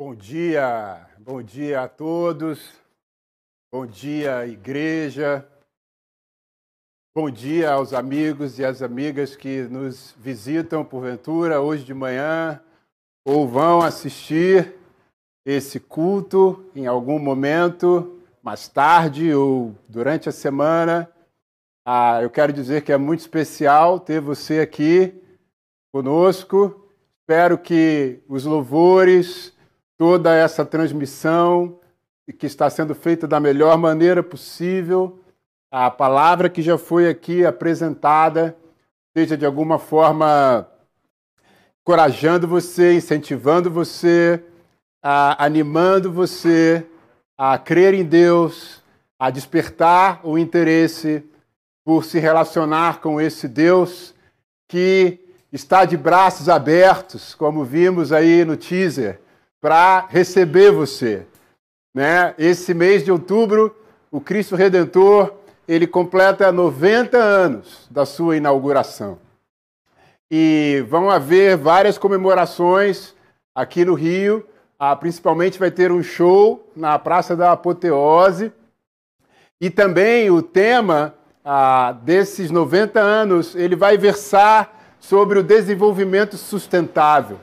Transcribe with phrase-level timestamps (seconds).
[0.00, 2.70] Bom dia, bom dia a todos,
[3.68, 5.44] bom dia, igreja,
[7.12, 12.62] bom dia aos amigos e às amigas que nos visitam porventura hoje de manhã
[13.26, 14.72] ou vão assistir
[15.44, 21.12] esse culto em algum momento, mais tarde ou durante a semana.
[21.84, 25.12] Ah, eu quero dizer que é muito especial ter você aqui
[25.92, 26.88] conosco.
[27.20, 29.57] Espero que os louvores,
[29.98, 31.80] toda essa transmissão
[32.38, 35.18] que está sendo feita da melhor maneira possível,
[35.70, 38.56] a palavra que já foi aqui apresentada,
[39.12, 40.68] seja de alguma forma
[41.82, 44.42] encorajando você, incentivando você,
[45.02, 46.86] animando você
[47.36, 48.82] a crer em Deus,
[49.18, 51.24] a despertar o interesse
[51.84, 54.14] por se relacionar com esse Deus
[54.68, 55.18] que
[55.50, 59.20] está de braços abertos, como vimos aí no teaser
[59.60, 61.26] para receber você.
[61.94, 62.34] Né?
[62.38, 63.74] Esse mês de outubro,
[64.10, 65.34] o Cristo Redentor,
[65.66, 69.18] ele completa 90 anos da sua inauguração.
[70.30, 73.14] E vão haver várias comemorações
[73.54, 74.46] aqui no Rio.
[74.78, 78.52] Ah, principalmente vai ter um show na Praça da Apoteose.
[79.60, 81.14] E também o tema
[81.44, 87.38] ah, desses 90 anos, ele vai versar sobre o desenvolvimento sustentável.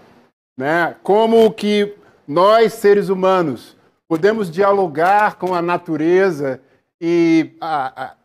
[0.57, 0.95] Né?
[1.03, 1.95] Como que
[2.27, 3.75] nós, seres humanos,
[4.07, 6.61] podemos dialogar com a natureza
[6.99, 7.51] e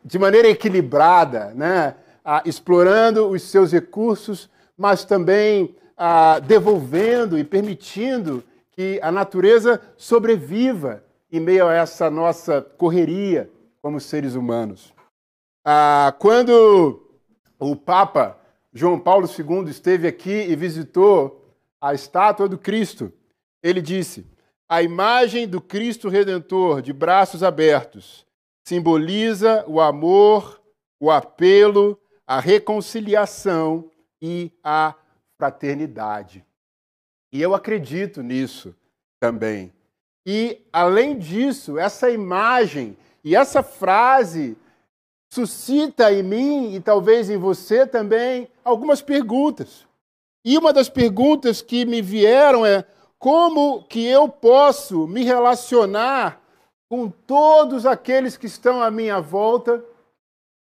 [0.04, 1.94] de maneira equilibrada, né?
[2.44, 5.74] explorando os seus recursos, mas também
[6.46, 8.42] devolvendo e permitindo
[8.72, 13.50] que a natureza sobreviva em meio a essa nossa correria
[13.82, 14.92] como seres humanos.
[16.18, 17.02] quando
[17.58, 18.38] o Papa
[18.72, 23.12] João Paulo II esteve aqui e visitou a estátua do Cristo,
[23.62, 24.26] ele disse:
[24.68, 28.26] a imagem do Cristo Redentor de braços abertos
[28.64, 30.60] simboliza o amor,
[31.00, 33.90] o apelo, a reconciliação
[34.22, 34.94] e a
[35.36, 36.44] fraternidade.
[37.32, 38.74] E eu acredito nisso
[39.18, 39.72] também.
[40.26, 44.56] E, além disso, essa imagem e essa frase
[45.32, 49.86] suscita em mim e talvez em você também algumas perguntas.
[50.44, 52.84] E uma das perguntas que me vieram é:
[53.20, 56.40] como que eu posso me relacionar
[56.88, 59.84] com todos aqueles que estão à minha volta,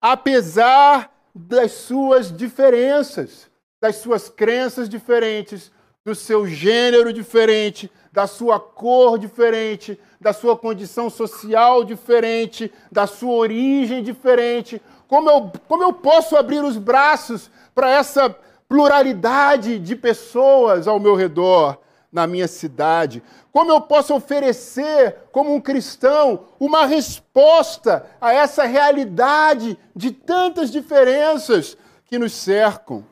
[0.02, 3.48] apesar das suas diferenças,
[3.80, 5.70] das suas crenças diferentes,
[6.04, 13.34] do seu gênero diferente, da sua cor diferente, da sua condição social diferente, da sua
[13.34, 14.82] origem diferente.
[15.06, 18.34] Como eu, como eu posso abrir os braços para essa
[18.68, 21.78] pluralidade de pessoas ao meu redor?
[22.12, 23.22] Na minha cidade?
[23.52, 31.76] Como eu posso oferecer, como um cristão, uma resposta a essa realidade de tantas diferenças
[32.04, 33.04] que nos cercam?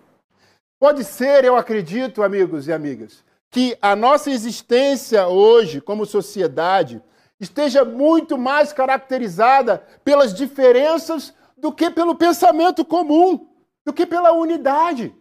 [0.79, 7.03] Pode ser, eu acredito, amigos e amigas, que a nossa existência hoje, como sociedade,
[7.41, 13.49] esteja muito mais caracterizada pelas diferenças do que pelo pensamento comum,
[13.85, 15.15] do que pela unidade.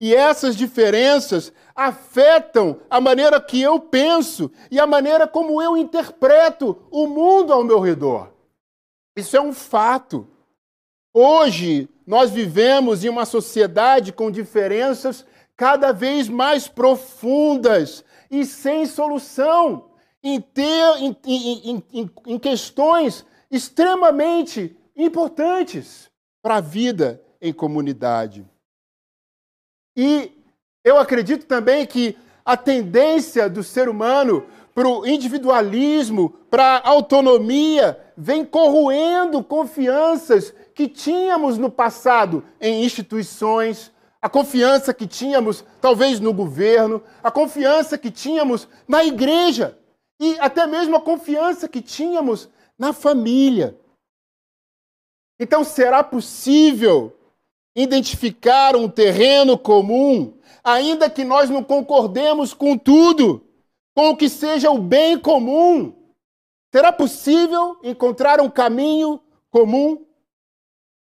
[0.00, 6.86] E essas diferenças afetam a maneira que eu penso e a maneira como eu interpreto
[6.90, 8.32] o mundo ao meu redor.
[9.16, 10.28] Isso é um fato.
[11.12, 15.24] Hoje, nós vivemos em uma sociedade com diferenças
[15.56, 19.90] cada vez mais profundas e sem solução
[20.22, 26.10] em, ter, em, em, em, em questões extremamente importantes
[26.42, 28.44] para a vida em comunidade.
[29.96, 30.32] E
[30.84, 37.98] eu acredito também que a tendência do ser humano para o individualismo, para a autonomia,
[38.16, 46.32] vem corroendo confianças que tínhamos no passado em instituições, a confiança que tínhamos talvez no
[46.32, 49.78] governo, a confiança que tínhamos na igreja
[50.20, 52.48] e até mesmo a confiança que tínhamos
[52.78, 53.78] na família.
[55.38, 57.14] Então, será possível
[57.74, 63.44] identificar um terreno comum, ainda que nós não concordemos com tudo,
[63.94, 65.94] com o que seja o bem comum.
[66.72, 70.04] Será possível encontrar um caminho comum?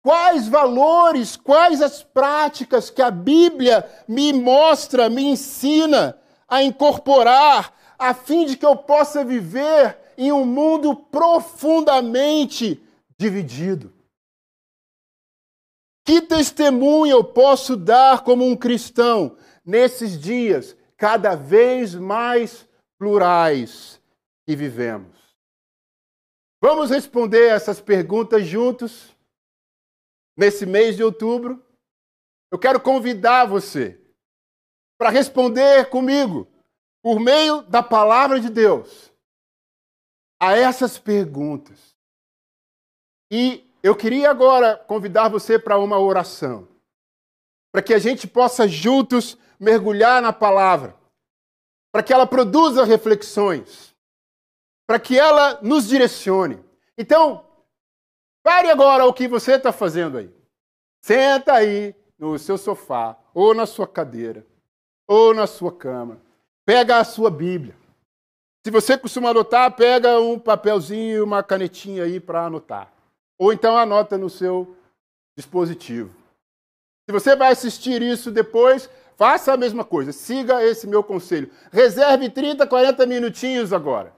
[0.01, 6.17] Quais valores, quais as práticas que a Bíblia me mostra, me ensina
[6.47, 12.81] a incorporar, a fim de que eu possa viver em um mundo profundamente
[13.17, 13.98] dividido?
[16.09, 22.67] Que testemunho eu posso dar como um cristão nesses dias cada vez mais
[22.97, 24.01] plurais
[24.43, 25.15] que vivemos.
[26.59, 29.15] Vamos responder essas perguntas juntos
[30.35, 31.63] nesse mês de outubro?
[32.51, 34.01] Eu quero convidar você
[34.97, 36.47] para responder comigo,
[37.03, 39.13] por meio da palavra de Deus,
[40.41, 41.95] a essas perguntas.
[43.31, 46.67] E eu queria agora convidar você para uma oração,
[47.71, 50.95] para que a gente possa juntos mergulhar na palavra,
[51.91, 53.95] para que ela produza reflexões,
[54.87, 56.63] para que ela nos direcione.
[56.97, 57.45] Então,
[58.43, 60.33] pare agora o que você está fazendo aí.
[61.01, 64.45] Senta aí no seu sofá, ou na sua cadeira,
[65.07, 66.21] ou na sua cama.
[66.65, 67.75] Pega a sua Bíblia.
[68.65, 72.91] Se você costuma anotar, pega um papelzinho, uma canetinha aí para anotar.
[73.39, 74.75] Ou então anota no seu
[75.37, 76.13] dispositivo.
[77.07, 80.11] Se você vai assistir isso depois, faça a mesma coisa.
[80.11, 81.51] Siga esse meu conselho.
[81.71, 84.13] Reserve 30, 40 minutinhos agora,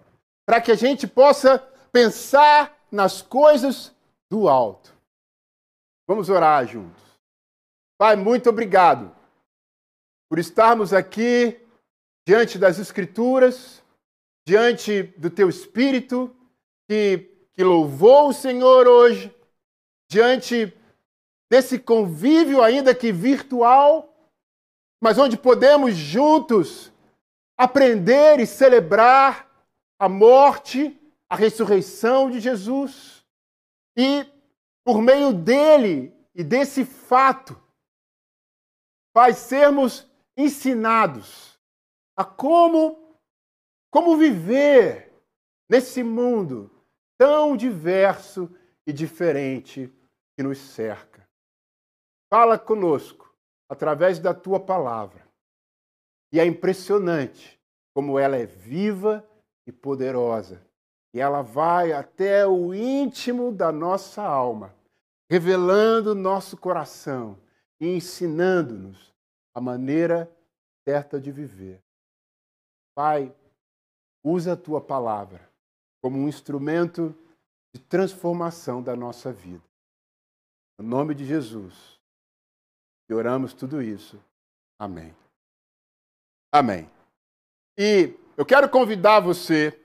[0.45, 1.59] para que a gente possa
[1.91, 3.95] pensar nas coisas
[4.29, 4.93] do alto.
[6.07, 7.01] Vamos orar juntos.
[7.97, 9.15] Pai, muito obrigado
[10.29, 11.59] por estarmos aqui
[12.27, 13.83] diante das Escrituras,
[14.45, 16.35] diante do Teu Espírito,
[16.89, 19.33] que, que louvou o Senhor hoje,
[20.09, 20.73] diante
[21.49, 24.13] desse convívio, ainda que virtual,
[25.01, 26.91] mas onde podemos juntos
[27.57, 29.49] aprender e celebrar
[29.99, 30.97] a morte,
[31.29, 33.25] a ressurreição de Jesus.
[33.97, 34.25] E
[34.83, 37.61] por meio dele e desse fato,
[39.13, 40.07] vai sermos
[40.37, 41.59] ensinados
[42.15, 43.17] a como,
[43.91, 45.13] como viver
[45.69, 46.71] nesse mundo
[47.21, 48.49] tão diverso
[48.83, 49.93] e diferente
[50.35, 51.23] que nos cerca.
[52.33, 53.31] Fala conosco
[53.69, 55.23] através da tua palavra.
[56.33, 57.61] E é impressionante
[57.93, 59.23] como ela é viva
[59.67, 60.65] e poderosa.
[61.13, 64.73] E ela vai até o íntimo da nossa alma,
[65.29, 67.37] revelando nosso coração
[67.79, 69.13] e ensinando-nos
[69.53, 70.27] a maneira
[70.83, 71.83] certa de viver.
[72.95, 73.31] Pai,
[74.23, 75.50] usa a tua palavra
[76.01, 77.15] como um instrumento
[77.73, 79.63] de transformação da nossa vida.
[80.79, 81.99] No nome de Jesus,
[83.09, 84.19] e oramos tudo isso.
[84.79, 85.13] Amém.
[86.51, 86.89] Amém.
[87.77, 89.77] E eu quero convidar você,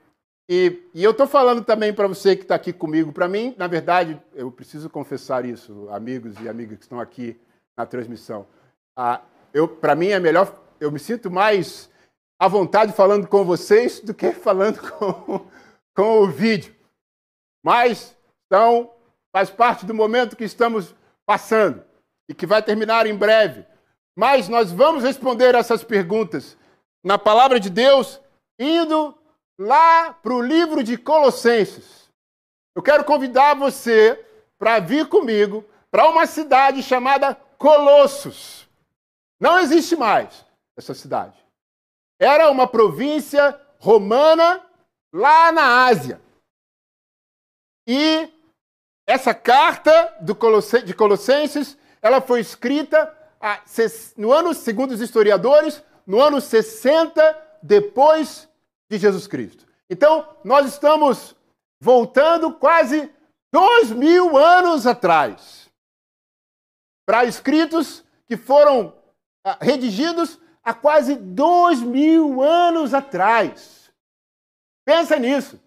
[0.49, 3.13] e, e eu estou falando também para você que está aqui comigo.
[3.13, 7.39] Para mim, na verdade, eu preciso confessar isso, amigos e amigas que estão aqui
[7.77, 8.47] na transmissão.
[8.97, 9.21] Ah,
[9.81, 11.91] para mim é melhor, eu me sinto mais
[12.39, 15.47] à vontade falando com vocês do que falando com,
[15.97, 16.77] com o vídeo.
[17.65, 18.17] Mas
[18.47, 18.95] então
[19.33, 20.95] faz parte do momento que estamos
[21.27, 21.85] passando
[22.29, 23.67] e que vai terminar em breve.
[24.17, 26.57] Mas nós vamos responder essas perguntas
[27.05, 28.21] na palavra de Deus,
[28.59, 29.17] indo
[29.59, 32.11] lá para o livro de Colossenses.
[32.75, 34.23] Eu quero convidar você
[34.59, 38.69] para vir comigo para uma cidade chamada Colossos.
[39.41, 40.45] Não existe mais
[40.77, 41.39] essa cidade.
[42.19, 44.66] Era uma província romana
[45.17, 46.21] lá na Ásia.
[47.89, 48.29] E
[49.07, 53.17] essa carta de Colossenses, ela foi escrita
[54.17, 58.49] no ano, segundo os historiadores, no ano 60 depois
[58.91, 59.67] de Jesus Cristo.
[59.89, 61.35] Então, nós estamos
[61.81, 63.11] voltando quase
[63.53, 65.71] dois mil anos atrás
[67.07, 68.93] para escritos que foram
[69.45, 73.86] ah, redigidos há quase dois mil anos atrás.
[74.87, 75.61] Pensa nisso.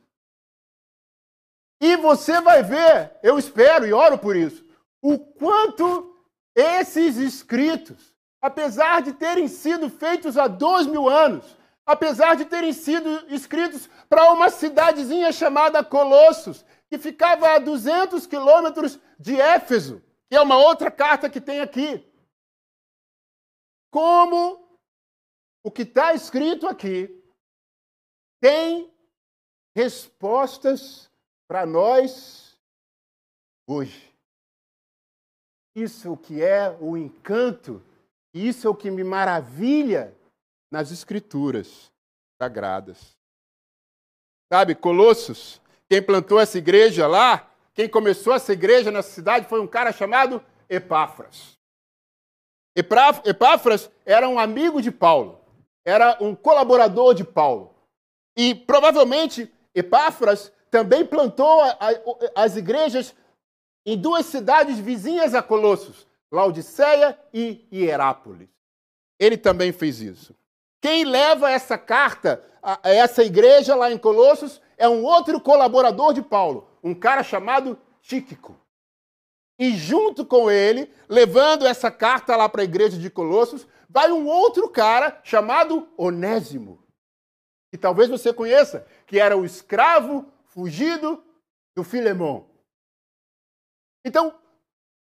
[1.81, 4.65] E você vai ver, eu espero e oro por isso,
[5.01, 6.17] o quanto
[6.55, 13.09] esses escritos, apesar de terem sido feitos há dois mil anos, apesar de terem sido
[13.33, 20.41] escritos para uma cidadezinha chamada Colossos, que ficava a 200 quilômetros de Éfeso, que é
[20.41, 22.05] uma outra carta que tem aqui.
[23.91, 24.79] Como
[25.63, 27.23] o que está escrito aqui
[28.41, 28.93] tem
[29.75, 31.09] respostas
[31.47, 32.57] para nós
[33.67, 34.13] hoje.
[35.75, 37.81] Isso que é o encanto,
[38.33, 40.15] isso é o que me maravilha
[40.71, 41.91] nas Escrituras
[42.41, 43.17] sagradas.
[44.51, 49.67] Sabe, Colossos, quem plantou essa igreja lá, quem começou essa igreja nessa cidade foi um
[49.67, 51.57] cara chamado Epáfras.
[52.75, 55.39] Epáfras era um amigo de Paulo,
[55.85, 57.75] era um colaborador de Paulo.
[58.37, 61.61] E provavelmente Epáfras também plantou
[62.35, 63.15] as igrejas
[63.85, 68.49] em duas cidades vizinhas a Colossos, Laodiceia e Hierápolis.
[69.19, 70.35] Ele também fez isso.
[70.81, 76.21] Quem leva essa carta a essa igreja lá em Colossos é um outro colaborador de
[76.21, 78.55] Paulo, um cara chamado Tíquico.
[79.57, 84.25] E junto com ele, levando essa carta lá para a igreja de Colossos, vai um
[84.25, 86.81] outro cara chamado Onésimo,
[87.71, 91.23] que talvez você conheça, que era o escravo fugido
[91.75, 92.47] do Filemão.
[94.03, 94.33] Então,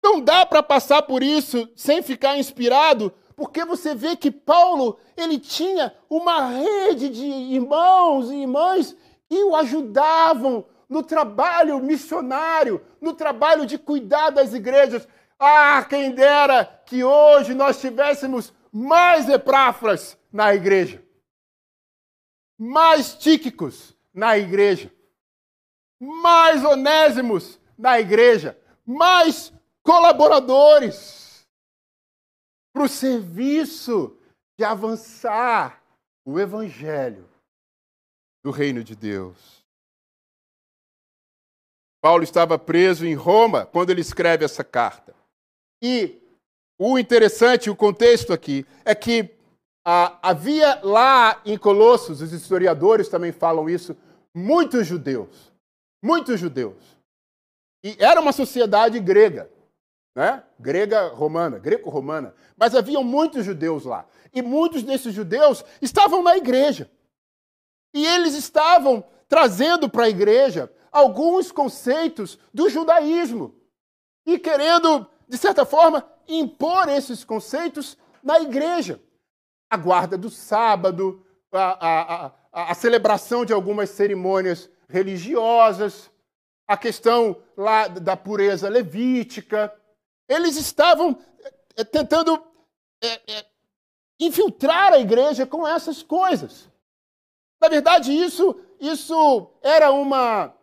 [0.02, 5.38] não dá para passar por isso sem ficar inspirado, porque você vê que Paulo, ele
[5.38, 8.96] tinha uma rede de irmãos e irmãs
[9.28, 15.06] que o ajudavam no trabalho missionário, no trabalho de cuidar das igrejas.
[15.38, 21.02] Ah, quem dera que hoje nós tivéssemos mais Epráfras na igreja,
[22.58, 24.92] mais Tíquicos na igreja,
[26.00, 31.46] mais Onésimos na igreja, mais colaboradores
[32.72, 34.18] para o serviço
[34.58, 35.82] de avançar
[36.24, 37.28] o evangelho
[38.44, 39.64] do reino de Deus.
[42.00, 45.14] Paulo estava preso em Roma quando ele escreve essa carta.
[45.82, 46.22] E
[46.78, 49.35] o interessante, o contexto aqui, é que
[49.86, 53.96] ah, havia lá em Colossos, os historiadores também falam isso,
[54.34, 55.52] muitos judeus.
[56.02, 56.98] Muitos judeus.
[57.84, 59.48] E era uma sociedade grega
[60.16, 60.42] né?
[60.58, 62.34] grega romana, greco-romana.
[62.56, 64.06] Mas haviam muitos judeus lá.
[64.32, 66.90] E muitos desses judeus estavam na igreja.
[67.92, 73.54] E eles estavam trazendo para a igreja alguns conceitos do judaísmo.
[74.24, 78.98] E querendo, de certa forma, impor esses conceitos na igreja.
[79.70, 86.10] A guarda do sábado, a, a, a, celebração de algumas cerimônias religiosas,
[86.68, 89.72] a questão lá da pureza levítica,
[90.28, 91.18] eles estavam
[91.76, 92.42] é, tentando
[93.02, 93.46] é, é,
[94.20, 96.68] infiltrar a igreja com essas coisas.
[97.60, 100.54] Na verdade, isso, isso era uma,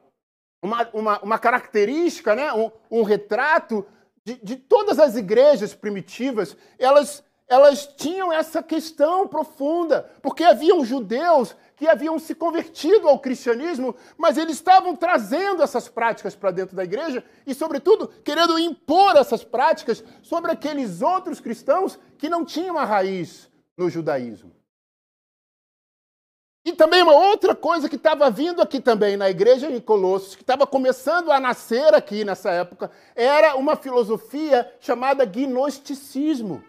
[0.61, 2.51] uma, uma, uma característica, né?
[2.53, 3.85] um, um retrato
[4.25, 6.55] de, de todas as igrejas primitivas.
[6.77, 13.95] Elas, elas tinham essa questão profunda, porque haviam judeus que haviam se convertido ao cristianismo,
[14.17, 19.43] mas eles estavam trazendo essas práticas para dentro da igreja e, sobretudo, querendo impor essas
[19.43, 24.51] práticas sobre aqueles outros cristãos que não tinham a raiz no judaísmo.
[26.65, 30.43] E também uma outra coisa que estava vindo aqui também na igreja em Colossos, que
[30.43, 36.63] estava começando a nascer aqui nessa época, era uma filosofia chamada gnosticismo.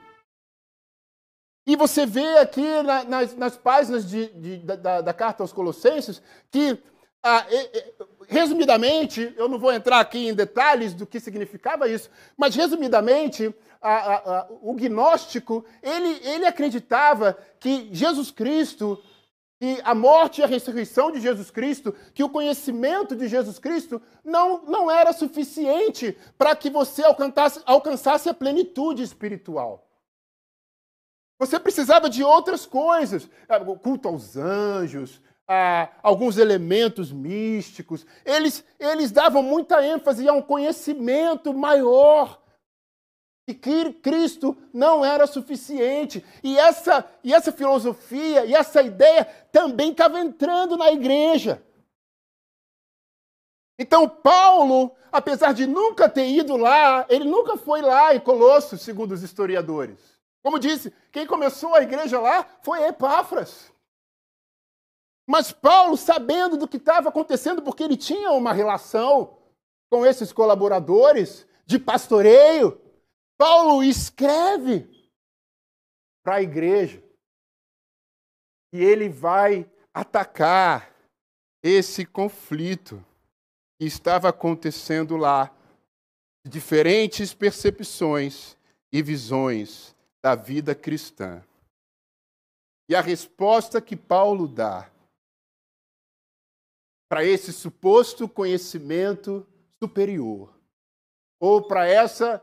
[1.66, 6.20] E você vê aqui na, nas, nas, páginas de, de, da, da, carta aos Colossenses
[6.50, 6.78] que,
[7.22, 7.46] ah,
[8.28, 13.54] resumidamente, eu não vou entrar aqui em detalhes do que significava isso, mas resumidamente,
[14.60, 19.02] o gnóstico ele, ele acreditava que Jesus Cristo,
[19.58, 24.02] que a morte e a ressurreição de Jesus Cristo, que o conhecimento de Jesus Cristo
[24.22, 29.83] não, não era suficiente para que você alcançasse, alcançasse a plenitude espiritual.
[31.44, 38.06] Você precisava de outras coisas, ah, culto aos anjos, ah, alguns elementos místicos.
[38.24, 42.40] Eles, eles davam muita ênfase a um conhecimento maior.
[43.46, 46.24] E que Cristo não era suficiente.
[46.42, 51.62] E essa, e essa filosofia e essa ideia também estava entrando na igreja.
[53.78, 59.12] Então, Paulo, apesar de nunca ter ido lá, ele nunca foi lá em Colossos, segundo
[59.12, 60.13] os historiadores.
[60.44, 63.72] Como disse, quem começou a igreja lá foi Epáfras.
[65.26, 69.38] Mas Paulo, sabendo do que estava acontecendo, porque ele tinha uma relação
[69.90, 72.78] com esses colaboradores de pastoreio,
[73.38, 74.86] Paulo escreve
[76.22, 77.02] para a igreja.
[78.70, 80.94] E ele vai atacar
[81.62, 83.02] esse conflito
[83.78, 85.50] que estava acontecendo lá,
[86.46, 88.58] diferentes percepções
[88.92, 89.93] e visões
[90.24, 91.44] da vida cristã.
[92.88, 94.90] E a resposta que Paulo dá
[97.10, 99.46] para esse suposto conhecimento
[99.78, 100.58] superior,
[101.38, 102.42] ou para essa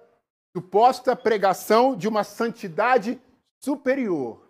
[0.56, 3.20] suposta pregação de uma santidade
[3.64, 4.48] superior,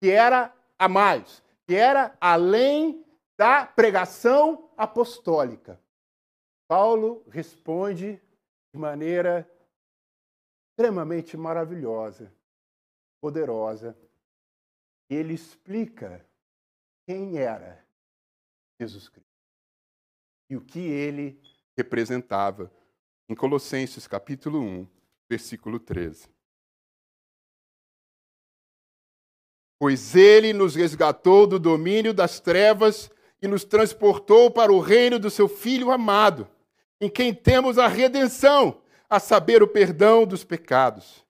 [0.00, 3.04] que era a mais, que era além
[3.36, 5.82] da pregação apostólica.
[6.68, 8.22] Paulo responde
[8.72, 9.50] de maneira
[10.70, 12.37] extremamente maravilhosa
[13.20, 13.96] poderosa.
[15.10, 16.24] Ele explica
[17.06, 17.84] quem era
[18.80, 19.28] Jesus Cristo
[20.50, 21.40] e o que ele
[21.76, 22.72] representava
[23.28, 24.88] em Colossenses capítulo 1,
[25.28, 26.28] versículo 13.
[29.78, 33.10] Pois ele nos resgatou do domínio das trevas
[33.40, 36.48] e nos transportou para o reino do seu Filho amado,
[37.00, 41.24] em quem temos a redenção, a saber, o perdão dos pecados.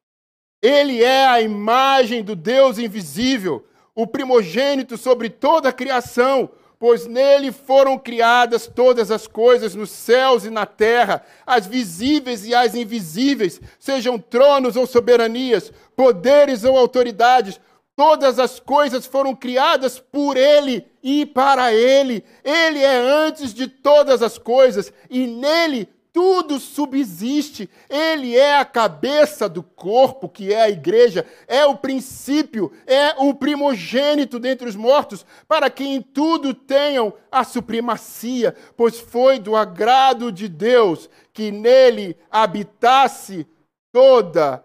[0.60, 7.50] Ele é a imagem do Deus invisível, o primogênito sobre toda a criação, pois nele
[7.50, 13.60] foram criadas todas as coisas nos céus e na terra, as visíveis e as invisíveis,
[13.78, 17.60] sejam tronos ou soberanias, poderes ou autoridades,
[17.96, 22.24] todas as coisas foram criadas por ele e para ele.
[22.44, 27.68] Ele é antes de todas as coisas e nele tudo subsiste.
[27.88, 33.34] Ele é a cabeça do corpo, que é a igreja, é o princípio, é o
[33.34, 40.32] primogênito dentre os mortos, para que em tudo tenham a supremacia, pois foi do agrado
[40.32, 43.46] de Deus que nele habitasse
[43.92, 44.64] toda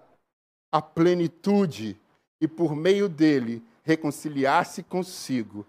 [0.71, 1.99] a plenitude
[2.41, 5.65] e por meio dele reconciliasse consigo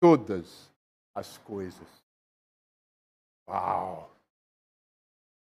[0.00, 0.68] todas
[1.14, 1.86] as coisas.
[3.48, 4.17] Uau!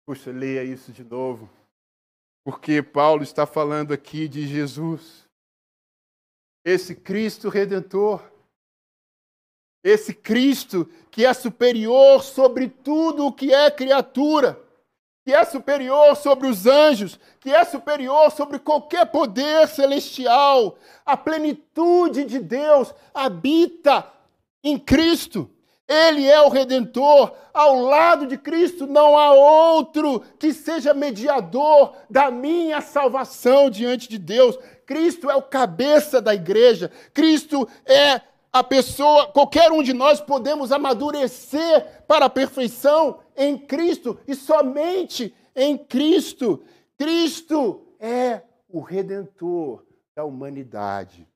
[0.06, 1.50] Puxa, leia isso de novo.
[2.44, 5.28] Porque Paulo está falando aqui de Jesus.
[6.64, 8.24] Esse Cristo redentor.
[9.84, 14.62] Esse Cristo que é superior sobre tudo o que é criatura.
[15.26, 17.20] Que é superior sobre os anjos.
[17.40, 20.78] Que é superior sobre qualquer poder celestial.
[21.04, 24.12] A plenitude de Deus habita
[24.64, 25.50] em Cristo.
[25.88, 27.34] Ele é o redentor.
[27.54, 34.18] Ao lado de Cristo não há outro que seja mediador da minha salvação diante de
[34.18, 34.58] Deus.
[34.86, 36.92] Cristo é o cabeça da igreja.
[37.14, 44.18] Cristo é a pessoa, qualquer um de nós podemos amadurecer para a perfeição em Cristo
[44.28, 46.64] e somente em Cristo.
[46.98, 49.86] Cristo é o redentor
[50.16, 51.28] da humanidade.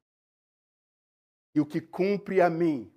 [1.53, 2.89] E o que cumpre a mim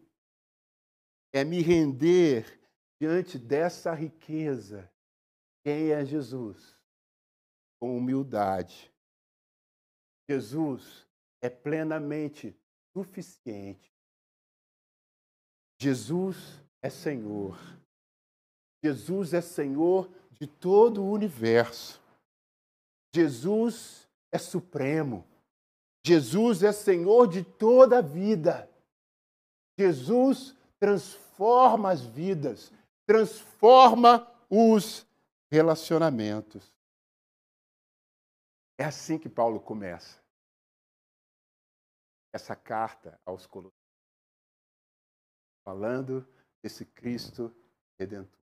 [1.33, 2.61] é me render
[3.01, 4.91] diante dessa riqueza.
[5.65, 6.77] Quem é Jesus?
[7.81, 8.93] Com humildade.
[10.29, 11.07] Jesus
[11.41, 12.57] é plenamente
[12.93, 13.93] suficiente.
[15.81, 17.59] Jesus é Senhor.
[18.85, 22.01] Jesus é Senhor de todo o universo.
[23.15, 25.27] Jesus é supremo.
[26.05, 28.69] Jesus é Senhor de toda a vida.
[29.79, 32.73] Jesus transforma as vidas,
[33.07, 35.07] transforma os
[35.49, 36.75] relacionamentos.
[38.77, 40.21] É assim que Paulo começa
[42.33, 43.79] essa carta aos Colossenses,
[45.65, 46.27] falando
[46.61, 47.55] desse Cristo
[47.97, 48.42] redentor.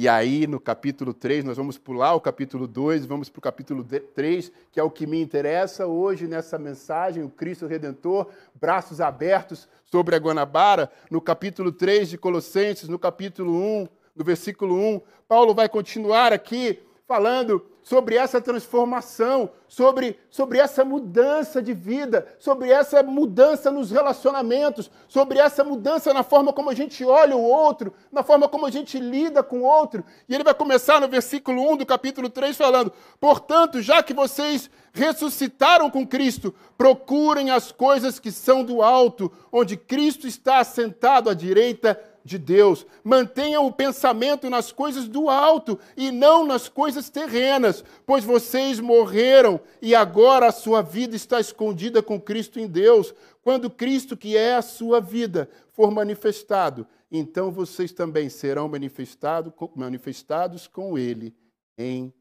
[0.00, 3.84] E aí, no capítulo 3, nós vamos pular o capítulo 2, vamos para o capítulo
[4.14, 9.68] 3, que é o que me interessa hoje nessa mensagem, o Cristo Redentor, braços abertos
[9.90, 10.88] sobre a Guanabara.
[11.10, 16.78] No capítulo 3 de Colossenses, no capítulo 1, no versículo 1, Paulo vai continuar aqui
[17.08, 24.90] falando sobre essa transformação, sobre, sobre essa mudança de vida, sobre essa mudança nos relacionamentos,
[25.08, 28.70] sobre essa mudança na forma como a gente olha o outro, na forma como a
[28.70, 30.04] gente lida com o outro.
[30.28, 34.68] E ele vai começar no versículo 1 do capítulo 3 falando: Portanto, já que vocês
[34.92, 41.34] ressuscitaram com Cristo, procurem as coisas que são do alto, onde Cristo está assentado à
[41.34, 42.86] direita de Deus.
[43.02, 49.60] Mantenham o pensamento nas coisas do alto e não nas coisas terrenas, pois vocês morreram
[49.82, 53.14] e agora a sua vida está escondida com Cristo em Deus.
[53.42, 60.66] Quando Cristo, que é a sua vida, for manifestado, então vocês também serão manifestado, manifestados
[60.66, 61.34] com Ele
[61.78, 62.12] em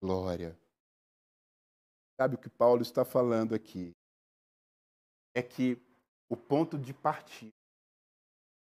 [0.00, 0.56] glória.
[2.16, 3.92] Sabe o que Paulo está falando aqui?
[5.34, 5.76] É que
[6.28, 7.61] o ponto de partida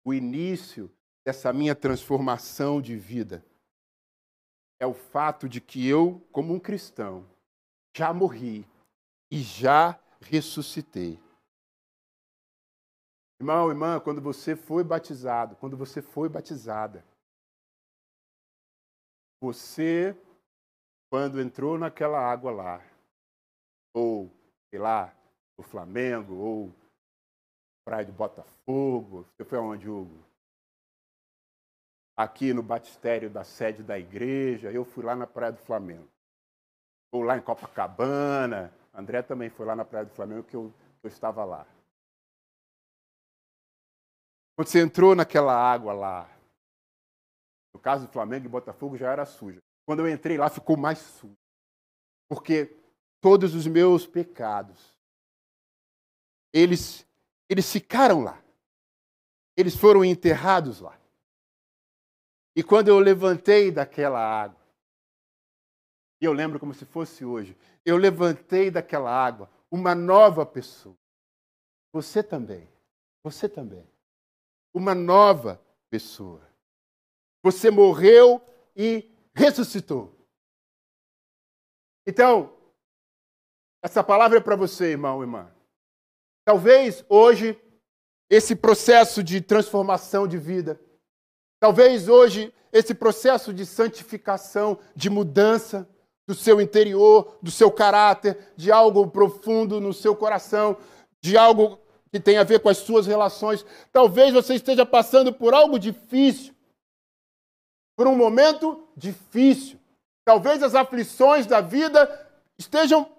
[0.03, 0.91] o início
[1.25, 3.45] dessa minha transformação de vida
[4.79, 7.25] é o fato de que eu, como um cristão,
[7.95, 8.67] já morri
[9.31, 11.19] e já ressuscitei.
[13.39, 17.05] Irmão, irmã, quando você foi batizado, quando você foi batizada,
[19.41, 20.17] você,
[21.09, 22.81] quando entrou naquela água lá,
[23.93, 24.31] ou,
[24.69, 25.15] sei lá,
[25.57, 26.75] no Flamengo, ou
[27.83, 29.25] Praia de Botafogo.
[29.31, 30.23] Você foi aonde, Hugo?
[32.15, 34.71] Aqui no batistério da sede da igreja.
[34.71, 36.07] Eu fui lá na Praia do Flamengo.
[37.11, 38.73] Ou lá em Copacabana.
[38.93, 41.65] André também foi lá na Praia do Flamengo, que eu, eu estava lá.
[44.55, 46.29] Quando você entrou naquela água lá,
[47.73, 49.59] no caso do Flamengo e Botafogo já era suja.
[49.85, 51.35] Quando eu entrei lá, ficou mais sujo.
[52.29, 52.77] Porque
[53.19, 54.93] todos os meus pecados
[56.53, 57.03] eles,
[57.49, 58.41] eles ficaram lá.
[59.55, 60.99] Eles foram enterrados lá.
[62.55, 64.61] E quando eu levantei daquela água,
[66.21, 70.97] e eu lembro como se fosse hoje, eu levantei daquela água uma nova pessoa.
[71.91, 72.67] Você também.
[73.23, 73.87] Você também.
[74.73, 76.41] Uma nova pessoa.
[77.43, 78.41] Você morreu
[78.75, 80.15] e ressuscitou.
[82.05, 82.55] Então,
[83.81, 85.53] essa palavra é para você, irmão, irmã.
[86.45, 87.59] Talvez hoje
[88.29, 90.79] esse processo de transformação de vida,
[91.59, 95.87] talvez hoje esse processo de santificação, de mudança
[96.27, 100.77] do seu interior, do seu caráter, de algo profundo no seu coração,
[101.21, 101.79] de algo
[102.11, 103.65] que tem a ver com as suas relações.
[103.91, 106.53] Talvez você esteja passando por algo difícil,
[107.95, 109.79] por um momento difícil.
[110.25, 112.09] Talvez as aflições da vida
[112.57, 113.09] estejam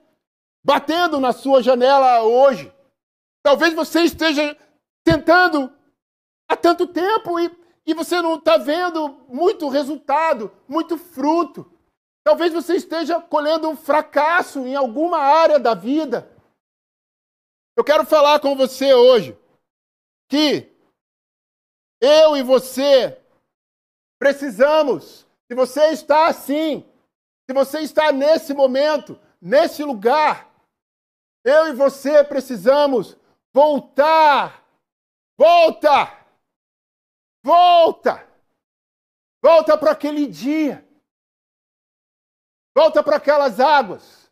[0.64, 2.73] batendo na sua janela hoje.
[3.44, 4.56] Talvez você esteja
[5.04, 5.70] tentando
[6.48, 7.50] há tanto tempo e,
[7.86, 11.70] e você não está vendo muito resultado, muito fruto.
[12.24, 16.34] Talvez você esteja colhendo um fracasso em alguma área da vida.
[17.76, 19.38] Eu quero falar com você hoje
[20.30, 20.72] que
[22.00, 23.20] eu e você
[24.18, 26.80] precisamos, se você está assim,
[27.46, 30.50] se você está nesse momento, nesse lugar,
[31.44, 33.18] eu e você precisamos
[33.54, 34.66] voltar.
[35.38, 36.26] Volta!
[37.42, 38.28] Volta!
[39.42, 40.86] Volta para aquele dia.
[42.76, 44.30] Volta para aquelas águas.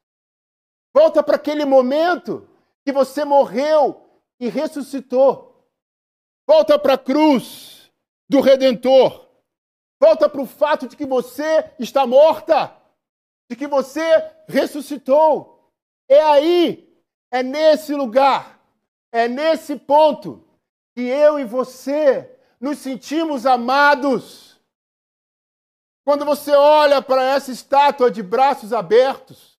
[0.94, 2.48] Volta para aquele momento
[2.85, 5.70] que você morreu e ressuscitou.
[6.46, 7.90] Volta para a cruz
[8.28, 9.28] do Redentor.
[10.00, 12.76] Volta para o fato de que você está morta
[13.52, 14.02] de que você
[14.48, 15.70] ressuscitou.
[16.08, 16.90] É aí,
[17.30, 18.62] é nesse lugar,
[19.12, 20.42] é nesse ponto
[20.94, 24.61] que eu e você nos sentimos amados.
[26.05, 29.59] Quando você olha para essa estátua de braços abertos,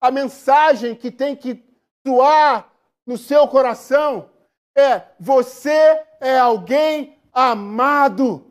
[0.00, 1.62] a mensagem que tem que
[2.04, 2.72] soar
[3.06, 4.30] no seu coração
[4.76, 8.50] é: você é alguém amado.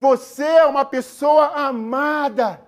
[0.00, 2.60] Você é uma pessoa amada.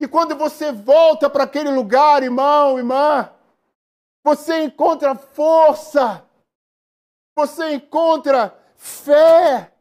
[0.00, 3.32] E quando você volta para aquele lugar, irmão, irmã,
[4.28, 6.28] você encontra força,
[7.34, 9.72] você encontra fé,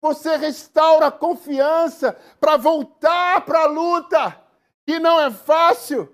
[0.00, 4.40] você restaura a confiança para voltar para a luta,
[4.86, 6.08] que não é fácil,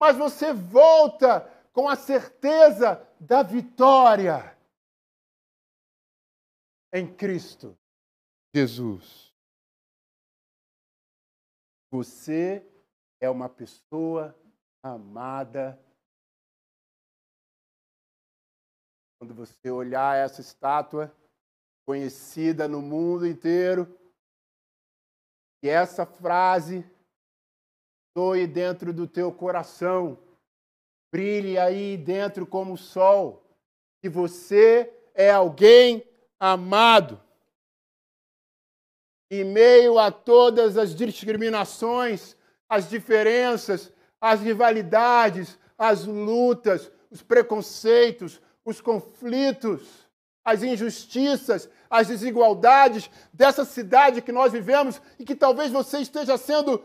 [0.00, 1.42] mas você volta
[1.74, 4.56] com a certeza da vitória
[6.90, 7.78] em Cristo
[8.54, 9.30] Jesus.
[11.90, 12.66] Você
[13.20, 14.34] é uma pessoa
[14.82, 15.78] amada.
[19.18, 21.12] Quando você olhar essa estátua,
[21.84, 23.98] conhecida no mundo inteiro,
[25.60, 26.88] e essa frase
[28.16, 30.16] soe dentro do teu coração,
[31.12, 33.44] brilhe aí dentro como o sol,
[34.00, 36.04] que você é alguém
[36.38, 37.20] amado.
[39.28, 42.36] Em meio a todas as discriminações,
[42.68, 50.08] as diferenças, as rivalidades, as lutas, os preconceitos, os conflitos,
[50.44, 56.84] as injustiças, as desigualdades dessa cidade que nós vivemos e que talvez você esteja sendo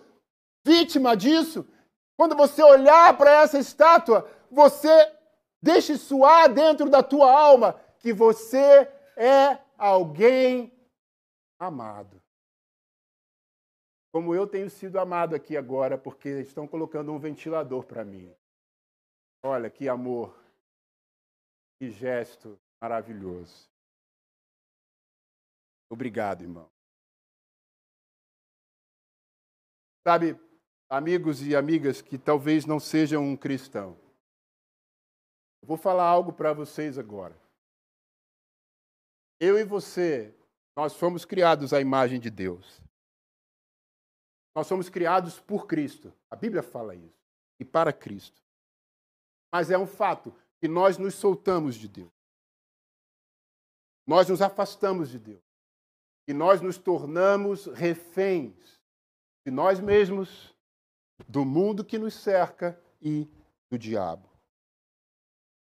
[0.65, 1.67] vítima disso.
[2.15, 5.11] Quando você olhar para essa estátua, você
[5.61, 10.71] deixe suar dentro da tua alma que você é alguém
[11.59, 12.23] amado
[14.13, 18.31] como eu tenho sido amado aqui agora, porque estão colocando um ventilador para mim.
[19.43, 20.37] Olha que amor,
[21.83, 23.69] que gesto maravilhoso.
[25.89, 26.71] Obrigado, irmão.
[30.07, 30.39] Sabe,
[30.89, 33.99] amigos e amigas que talvez não sejam um cristão,
[35.61, 37.37] eu vou falar algo para vocês agora.
[39.41, 40.33] Eu e você,
[40.77, 42.81] nós fomos criados à imagem de Deus.
[44.55, 46.13] Nós somos criados por Cristo.
[46.29, 47.21] A Bíblia fala isso.
[47.59, 48.41] E para Cristo.
[49.51, 52.09] Mas é um fato que nós nos soltamos de Deus.
[54.07, 55.43] Nós nos afastamos de Deus.
[56.25, 58.79] E nós nos tornamos reféns
[59.45, 60.55] de nós mesmos,
[61.27, 63.27] do mundo que nos cerca e
[63.69, 64.25] do diabo.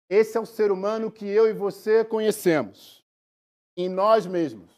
[0.08, 3.04] Esse é o ser humano que eu e você conhecemos
[3.76, 4.70] em nós mesmos.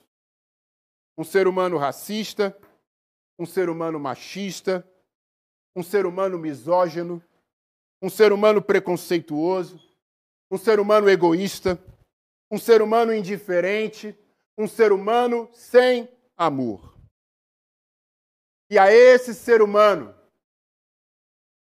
[1.19, 2.59] Um ser humano racista,
[3.39, 4.91] um ser humano machista,
[5.77, 7.23] um ser humano misógino,
[8.01, 9.87] um ser humano preconceituoso,
[10.51, 11.79] um ser humano egoísta,
[12.51, 14.17] um ser humano indiferente,
[14.57, 16.97] um ser humano sem amor.
[18.71, 20.15] E a esse ser humano,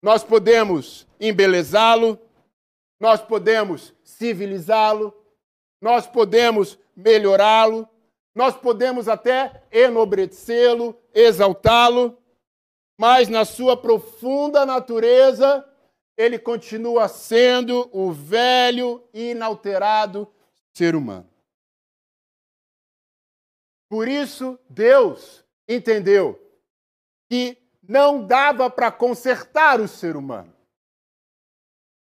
[0.02, 2.20] nós podemos embelezá-lo,
[3.00, 5.14] nós podemos civilizá-lo,
[5.82, 7.88] nós podemos melhorá-lo,
[8.36, 12.18] nós podemos até enobrecê-lo, exaltá-lo,
[12.98, 15.66] mas na sua profunda natureza,
[16.20, 20.30] ele continua sendo o velho e inalterado
[20.76, 21.30] ser humano.
[23.90, 26.38] Por isso, Deus entendeu
[27.32, 30.54] que não dava para consertar o ser humano.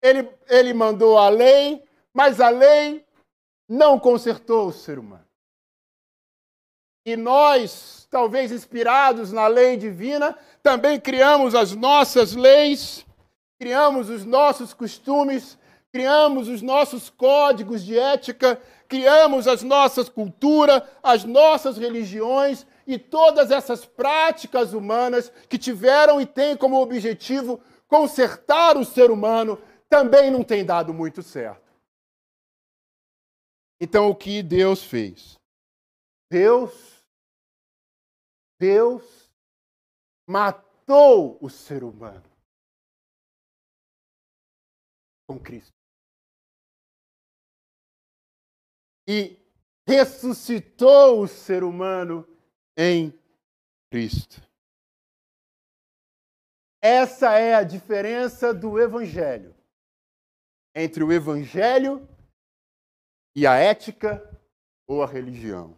[0.00, 3.04] Ele, ele mandou a lei, mas a lei
[3.68, 5.26] não consertou o ser humano.
[7.04, 13.03] E nós, talvez inspirados na lei divina, também criamos as nossas leis,
[13.64, 15.58] criamos os nossos costumes,
[15.90, 23.50] criamos os nossos códigos de ética, criamos as nossas culturas, as nossas religiões e todas
[23.50, 30.44] essas práticas humanas que tiveram e têm como objetivo consertar o ser humano, também não
[30.44, 31.72] tem dado muito certo.
[33.80, 35.40] Então, o que Deus fez?
[36.30, 37.02] Deus,
[38.60, 39.02] Deus
[40.28, 42.33] matou o ser humano
[45.26, 45.72] com Cristo.
[49.08, 49.38] E
[49.86, 52.26] ressuscitou o ser humano
[52.76, 53.12] em
[53.90, 54.42] Cristo.
[56.82, 59.54] Essa é a diferença do Evangelho
[60.74, 62.06] entre o Evangelho
[63.34, 64.22] e a ética
[64.86, 65.76] ou a religião.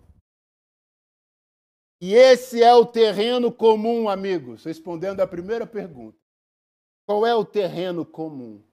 [2.01, 6.19] E esse é o terreno comum, amigos, respondendo à primeira pergunta.
[7.07, 8.66] Qual é o terreno comum?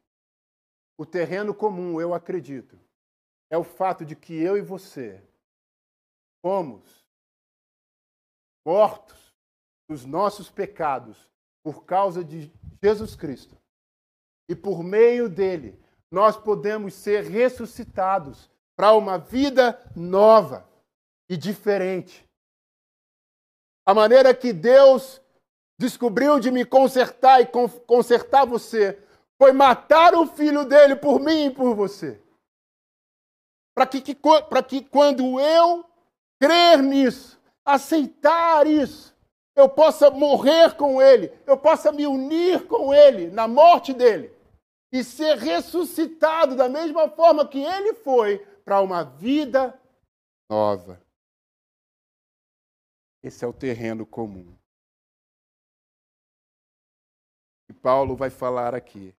[0.98, 2.80] O terreno comum, eu acredito,
[3.50, 5.24] é o fato de que eu e você
[6.44, 7.04] fomos
[8.66, 9.34] mortos
[9.90, 11.30] dos nossos pecados
[11.64, 12.52] por causa de
[12.82, 13.58] Jesus Cristo.
[14.50, 15.80] E por meio dele,
[16.12, 20.68] nós podemos ser ressuscitados para uma vida nova
[21.30, 22.28] e diferente.
[23.86, 25.22] A maneira que Deus
[25.80, 27.48] descobriu de me consertar e
[27.86, 28.94] consertar você
[29.44, 32.18] foi matar o filho dele por mim e por você.
[33.76, 35.84] Para que, que, que quando eu
[36.42, 39.14] crer nisso, aceitar isso,
[39.54, 44.34] eu possa morrer com ele, eu possa me unir com ele na morte dele
[44.94, 49.78] e ser ressuscitado da mesma forma que ele foi para uma vida
[50.50, 51.06] nova.
[53.22, 54.58] Esse é o terreno comum.
[57.68, 59.14] E Paulo vai falar aqui,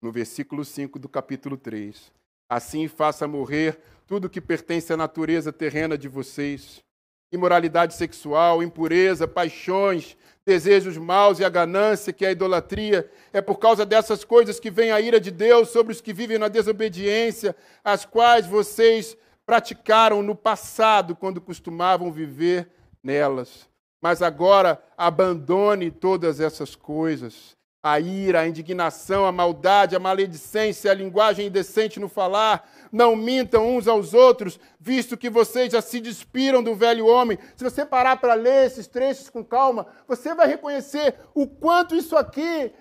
[0.00, 2.12] no versículo 5 do capítulo 3.
[2.48, 6.82] Assim faça morrer tudo que pertence à natureza terrena de vocês:
[7.30, 13.10] imoralidade sexual, impureza, paixões, desejos maus e a ganância, que é a idolatria.
[13.32, 16.38] É por causa dessas coisas que vem a ira de Deus sobre os que vivem
[16.38, 22.70] na desobediência, as quais vocês praticaram no passado, quando costumavam viver
[23.02, 23.68] nelas.
[24.00, 27.57] Mas agora abandone todas essas coisas
[27.92, 32.68] a ira, a indignação, a maldade, a maledicência, a linguagem indecente no falar.
[32.90, 37.38] Não mintam uns aos outros, visto que vocês já se despiram do velho homem.
[37.56, 42.16] Se você parar para ler esses trechos com calma, você vai reconhecer o quanto isso
[42.16, 42.72] aqui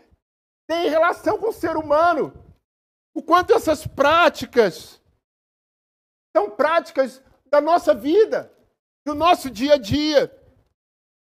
[0.68, 2.34] tem relação com o ser humano.
[3.14, 5.02] O quanto essas práticas
[6.36, 8.52] são práticas da nossa vida,
[9.06, 10.32] do nosso dia a dia.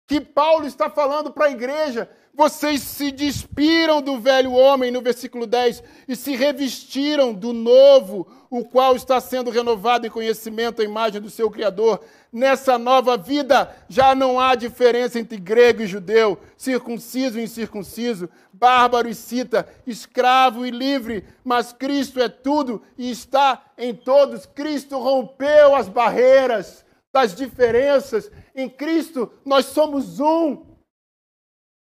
[0.07, 5.45] Que Paulo está falando para a igreja vocês se despiram do velho homem, no versículo
[5.45, 11.19] 10, e se revestiram do novo, o qual está sendo renovado em conhecimento à imagem
[11.19, 11.99] do seu Criador.
[12.31, 19.09] Nessa nova vida já não há diferença entre grego e judeu, circunciso e incircunciso, bárbaro
[19.09, 24.45] e cita, escravo e livre, mas Cristo é tudo e está em todos.
[24.45, 28.31] Cristo rompeu as barreiras das diferenças.
[28.55, 30.68] Em Cristo nós somos um.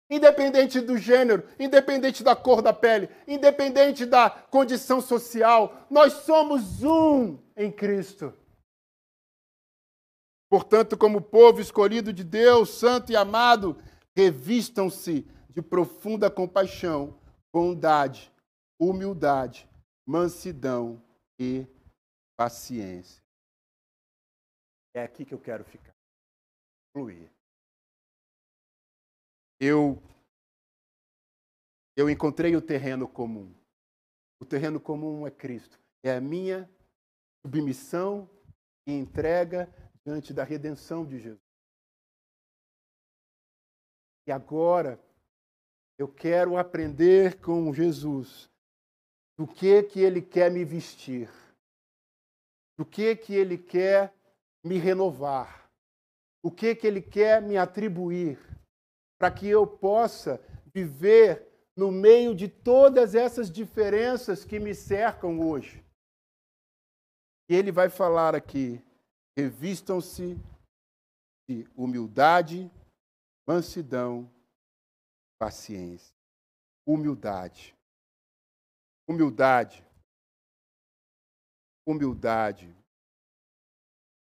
[0.10, 7.40] Independente do gênero, independente da cor da pele, independente da condição social, nós somos um
[7.58, 8.32] em Cristo.
[10.48, 13.82] Portanto, como povo escolhido de Deus, santo e amado,
[14.16, 17.20] revistam-se de profunda compaixão,
[17.52, 18.32] bondade,
[18.80, 19.68] humildade,
[20.08, 21.02] mansidão
[21.40, 21.66] e
[22.38, 23.24] paciência.
[24.94, 25.96] É aqui que eu quero ficar.
[26.94, 27.35] Fluir
[29.60, 30.02] eu
[31.98, 33.54] eu encontrei o terreno comum.
[34.40, 35.80] O terreno comum é Cristo.
[36.04, 36.70] é a minha
[37.44, 38.30] submissão
[38.86, 39.68] e entrega
[40.06, 41.42] diante da redenção de Jesus.
[44.28, 45.00] E agora
[45.98, 48.50] eu quero aprender com Jesus
[49.38, 51.30] do que que ele quer me vestir,
[52.78, 54.14] do que que ele quer
[54.64, 55.70] me renovar,
[56.44, 58.40] o que que ele quer me atribuir,
[59.18, 60.40] para que eu possa
[60.74, 65.84] viver no meio de todas essas diferenças que me cercam hoje.
[67.50, 68.82] E ele vai falar aqui:
[69.38, 70.38] revistam-se
[71.48, 72.72] de humildade,
[73.48, 74.30] mansidão,
[75.40, 76.16] paciência.
[76.88, 77.76] Humildade.
[79.08, 79.86] Humildade.
[81.88, 82.76] Humildade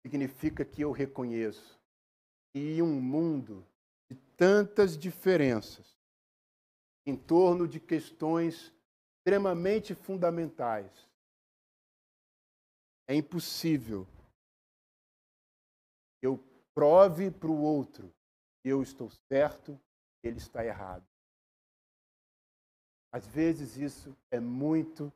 [0.03, 1.79] significa que eu reconheço
[2.53, 3.67] que em um mundo
[4.11, 5.97] de tantas diferenças,
[7.07, 8.73] em torno de questões
[9.19, 11.09] extremamente fundamentais,
[13.09, 14.07] é impossível
[16.23, 16.39] eu
[16.75, 18.13] prove para o outro
[18.63, 19.81] que eu estou certo,
[20.23, 21.07] ele está errado.
[23.13, 25.13] Às vezes isso é muito.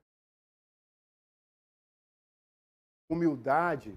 [3.09, 3.97] Humildade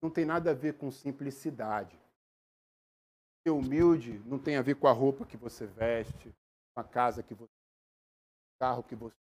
[0.00, 1.98] não tem nada a ver com simplicidade.
[3.42, 6.34] Ser humilde não tem a ver com a roupa que você veste,
[6.74, 9.16] com a casa que você o carro que você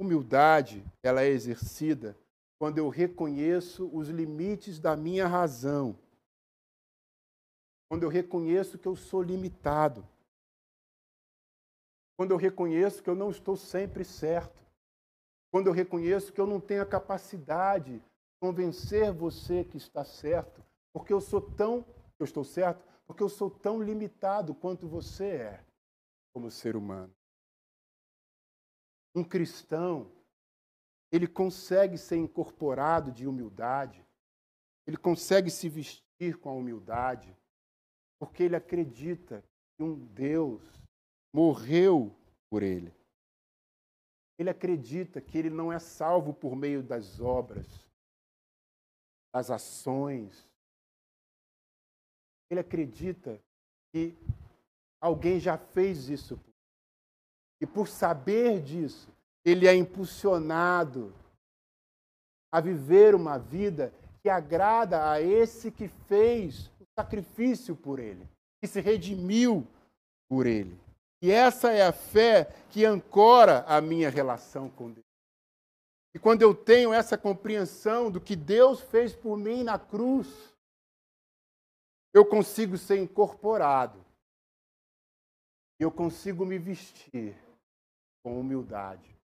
[0.00, 2.16] Humildade, ela é exercida
[2.58, 5.94] quando eu reconheço os limites da minha razão.
[7.88, 10.06] Quando eu reconheço que eu sou limitado.
[12.16, 14.62] Quando eu reconheço que eu não estou sempre certo.
[15.50, 18.04] Quando eu reconheço que eu não tenho a capacidade de
[18.40, 21.84] convencer você que está certo, porque eu sou tão,
[22.22, 25.64] eu estou certo, porque eu sou tão limitado quanto você é
[26.32, 27.14] como ser humano.
[29.14, 30.10] Um cristão,
[31.10, 34.06] ele consegue ser incorporado de humildade,
[34.86, 37.36] ele consegue se vestir com a humildade,
[38.18, 39.42] porque ele acredita
[39.76, 40.62] que um Deus
[41.34, 42.14] morreu
[42.48, 42.94] por ele.
[44.38, 47.66] Ele acredita que ele não é salvo por meio das obras,
[49.34, 50.49] das ações.
[52.50, 53.40] Ele acredita
[53.92, 54.14] que
[55.00, 56.38] alguém já fez isso.
[57.60, 59.08] E por saber disso,
[59.44, 61.14] ele é impulsionado
[62.52, 68.28] a viver uma vida que agrada a esse que fez o sacrifício por ele,
[68.60, 69.66] que se redimiu
[70.28, 70.78] por ele.
[71.22, 75.04] E essa é a fé que ancora a minha relação com Deus.
[76.14, 80.49] E quando eu tenho essa compreensão do que Deus fez por mim na cruz,
[82.12, 84.04] eu consigo ser incorporado.
[85.78, 87.36] Eu consigo me vestir
[88.22, 89.16] com humildade.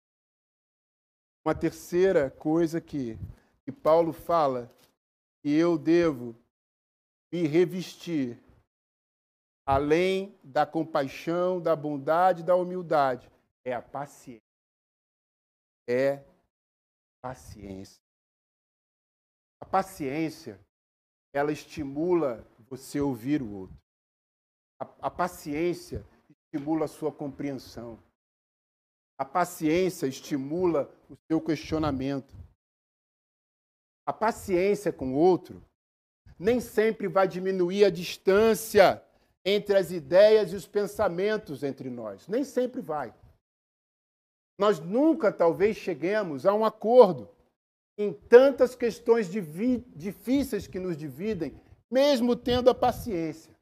[1.44, 3.18] Uma terceira coisa que,
[3.64, 4.70] que Paulo fala,
[5.42, 6.34] que eu devo
[7.32, 8.40] me revestir
[9.66, 13.30] além da compaixão, da bondade, da humildade,
[13.64, 14.42] é a paciência.
[15.88, 16.22] É
[17.20, 18.00] paciência.
[19.60, 20.60] A paciência,
[21.32, 23.76] ela estimula você ouvir o outro.
[24.80, 27.98] A, a paciência estimula a sua compreensão.
[29.18, 32.34] A paciência estimula o seu questionamento.
[34.06, 35.64] A paciência com o outro
[36.38, 39.02] nem sempre vai diminuir a distância
[39.44, 42.26] entre as ideias e os pensamentos entre nós.
[42.26, 43.14] Nem sempre vai.
[44.58, 47.28] Nós nunca, talvez, cheguemos a um acordo
[47.96, 53.54] em tantas questões difíceis que nos dividem, mesmo tendo a paciência.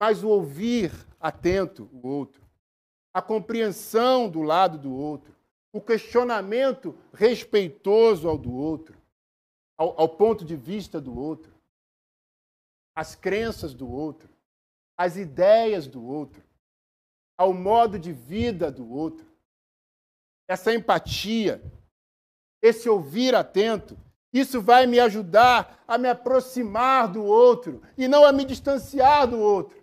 [0.00, 2.42] Mas o ouvir atento o outro,
[3.14, 5.34] a compreensão do lado do outro,
[5.72, 9.00] o questionamento respeitoso ao do outro,
[9.78, 11.52] ao, ao ponto de vista do outro,
[12.94, 14.28] as crenças do outro,
[14.96, 16.42] as ideias do outro,
[17.38, 19.26] ao modo de vida do outro.
[20.48, 21.62] Essa empatia,
[22.60, 23.98] esse ouvir atento,
[24.32, 29.38] isso vai me ajudar a me aproximar do outro e não a me distanciar do
[29.38, 29.82] outro,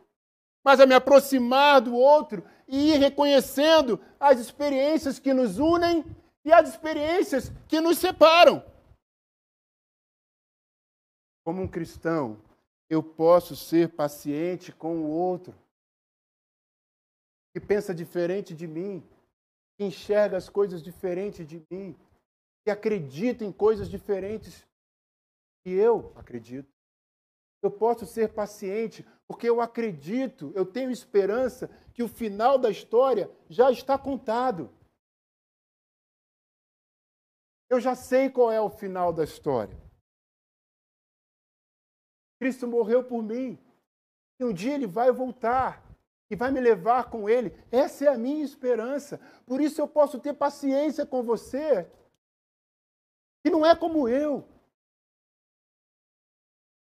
[0.64, 6.04] mas a me aproximar do outro e ir reconhecendo as experiências que nos unem
[6.44, 8.64] e as experiências que nos separam.
[11.44, 12.42] Como um cristão,
[12.90, 15.56] eu posso ser paciente com o outro,
[17.54, 19.04] que pensa diferente de mim,
[19.78, 21.96] que enxerga as coisas diferentes de mim,
[22.70, 24.64] que acredita em coisas diferentes
[25.64, 26.72] que eu acredito.
[27.64, 33.30] Eu posso ser paciente porque eu acredito, eu tenho esperança que o final da história
[33.50, 34.72] já está contado.
[37.70, 39.76] Eu já sei qual é o final da história.
[42.40, 43.58] Cristo morreu por mim.
[44.40, 45.84] E um dia ele vai voltar
[46.30, 47.52] e vai me levar com ele.
[47.72, 49.20] Essa é a minha esperança.
[49.46, 51.92] Por isso eu posso ter paciência com você,
[53.44, 54.48] que não é como eu.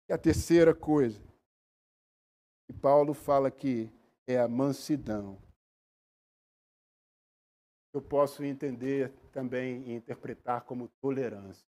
[0.09, 1.21] E a terceira coisa
[2.67, 3.91] que Paulo fala aqui
[4.27, 5.41] é a mansidão.
[7.93, 11.65] Eu posso entender também e interpretar como tolerância.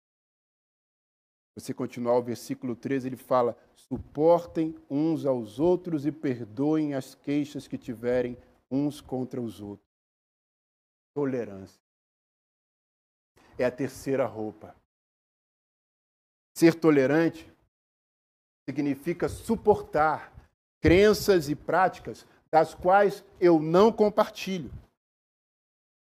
[1.56, 7.66] Você continuar o versículo 13, ele fala: suportem uns aos outros e perdoem as queixas
[7.66, 8.36] que tiverem
[8.70, 9.88] uns contra os outros.
[11.14, 11.80] Tolerância.
[13.60, 14.74] É a terceira roupa.
[16.56, 17.46] Ser tolerante
[18.66, 20.32] significa suportar
[20.80, 24.72] crenças e práticas das quais eu não compartilho.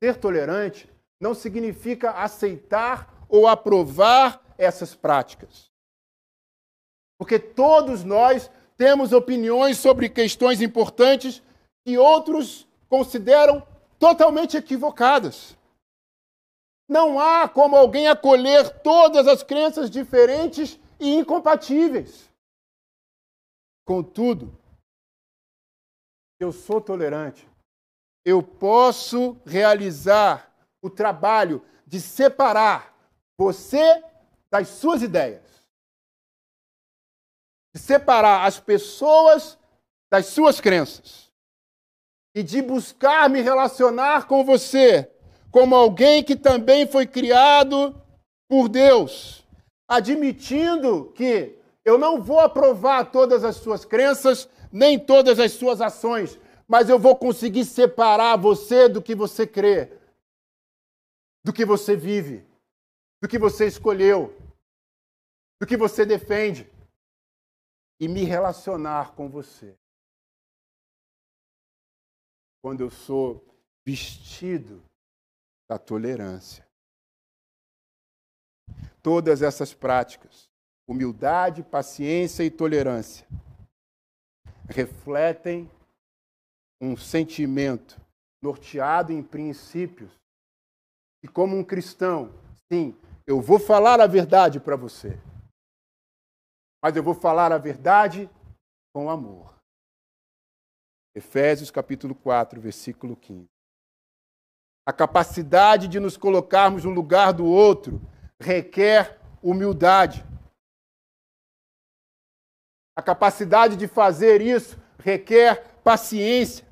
[0.02, 5.70] Ser tolerante não significa aceitar ou aprovar essas práticas.
[7.16, 11.40] Porque todos nós temos opiniões sobre questões importantes
[11.86, 13.64] que outros consideram
[13.96, 15.56] totalmente equivocadas.
[16.88, 22.30] Não há como alguém acolher todas as crenças diferentes e incompatíveis.
[23.86, 24.58] Contudo,
[26.38, 27.48] eu sou tolerante.
[28.24, 30.50] Eu posso realizar
[30.82, 32.94] o trabalho de separar
[33.36, 34.02] você
[34.50, 35.42] das suas ideias.
[37.74, 39.58] De separar as pessoas
[40.10, 41.30] das suas crenças.
[42.34, 45.13] E de buscar me relacionar com você
[45.54, 47.94] como alguém que também foi criado
[48.48, 49.46] por Deus,
[49.86, 56.36] admitindo que eu não vou aprovar todas as suas crenças, nem todas as suas ações,
[56.66, 59.96] mas eu vou conseguir separar você do que você crê,
[61.44, 62.44] do que você vive,
[63.22, 64.36] do que você escolheu,
[65.60, 66.68] do que você defende
[68.00, 69.78] e me relacionar com você.
[72.60, 73.46] Quando eu sou
[73.86, 74.82] vestido
[75.68, 76.66] da tolerância.
[79.02, 80.48] Todas essas práticas,
[80.88, 83.26] humildade, paciência e tolerância,
[84.68, 85.70] refletem
[86.80, 88.00] um sentimento
[88.42, 90.12] norteado em princípios.
[91.22, 92.30] E como um cristão,
[92.70, 92.96] sim,
[93.26, 95.18] eu vou falar a verdade para você.
[96.82, 98.28] Mas eu vou falar a verdade
[98.94, 99.54] com amor.
[101.14, 103.53] Efésios capítulo 4, versículo 15.
[104.86, 108.00] A capacidade de nos colocarmos no lugar do outro
[108.38, 110.24] requer humildade.
[112.96, 116.66] A capacidade de fazer isso requer paciência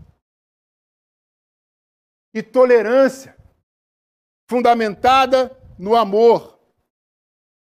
[2.35, 3.37] e tolerância,
[4.49, 6.59] fundamentada no amor.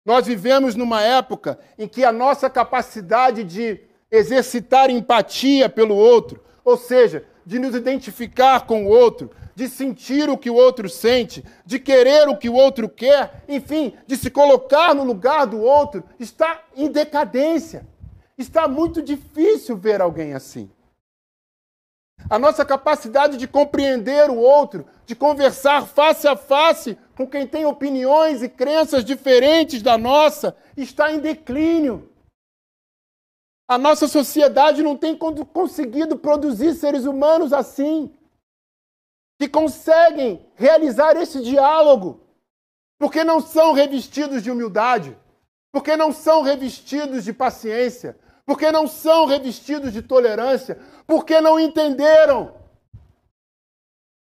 [0.06, 6.78] Nós vivemos numa época em que a nossa capacidade de exercitar empatia pelo outro, ou
[6.78, 11.80] seja, de nos identificar com o outro, de sentir o que o outro sente, de
[11.80, 16.62] querer o que o outro quer, enfim, de se colocar no lugar do outro, está
[16.76, 17.88] em decadência.
[18.38, 20.70] Está muito difícil ver alguém assim.
[22.30, 27.66] A nossa capacidade de compreender o outro, de conversar face a face com quem tem
[27.66, 32.10] opiniões e crenças diferentes da nossa, está em declínio.
[33.68, 38.14] A nossa sociedade não tem conseguido produzir seres humanos assim,
[39.40, 42.22] que conseguem realizar esse diálogo,
[42.98, 45.18] porque não são revestidos de humildade,
[45.72, 52.56] porque não são revestidos de paciência, porque não são revestidos de tolerância, porque não entenderam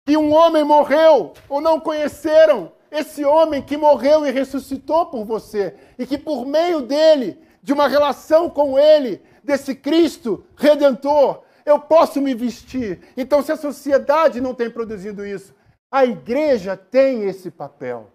[0.04, 5.76] que um homem morreu ou não conheceram esse homem que morreu e ressuscitou por você
[5.98, 12.20] e que por meio dele, de uma relação com ele, desse Cristo redentor, eu posso
[12.20, 13.00] me vestir.
[13.16, 15.54] Então, se a sociedade não tem produzido isso,
[15.90, 18.10] a igreja tem esse papel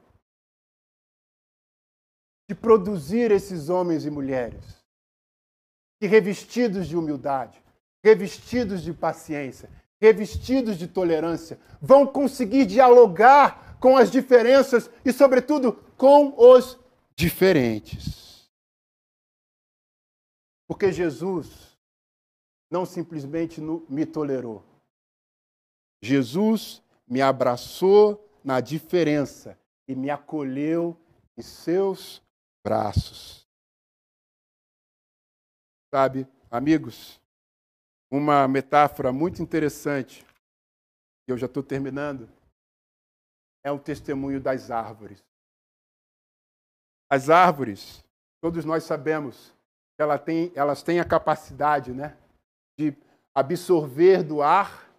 [2.49, 4.81] de produzir esses homens e mulheres
[5.99, 7.61] que revestidos de humildade,
[8.03, 9.69] revestidos de paciência,
[10.01, 16.77] revestidos de tolerância, vão conseguir dialogar com as diferenças e, sobretudo, com os
[17.15, 18.30] diferentes.
[20.71, 21.77] Porque Jesus
[22.71, 24.63] não simplesmente me tolerou.
[26.01, 30.97] Jesus me abraçou na diferença e me acolheu
[31.37, 32.23] em seus
[32.63, 33.45] braços.
[35.93, 37.19] Sabe, amigos,
[38.09, 40.25] uma metáfora muito interessante,
[41.27, 42.29] eu já estou terminando,
[43.61, 45.21] é o testemunho das árvores.
[47.09, 48.01] As árvores,
[48.39, 49.53] todos nós sabemos
[50.01, 52.17] ela tem, elas têm a capacidade né,
[52.77, 52.95] de
[53.33, 54.89] absorver do ar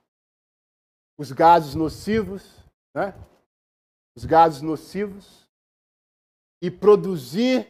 [1.18, 3.14] os gases nocivos, né,
[4.16, 5.48] os gases nocivos,
[6.62, 7.68] e produzir